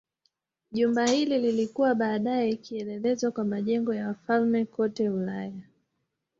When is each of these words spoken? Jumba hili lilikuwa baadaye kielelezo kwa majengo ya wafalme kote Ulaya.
Jumba 0.71 1.05
hili 1.07 1.39
lilikuwa 1.39 1.95
baadaye 1.95 2.55
kielelezo 2.55 3.31
kwa 3.31 3.43
majengo 3.45 3.93
ya 3.93 4.07
wafalme 4.07 4.65
kote 4.65 5.09
Ulaya. 5.09 5.61